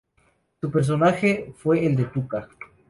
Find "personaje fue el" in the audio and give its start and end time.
0.71-1.95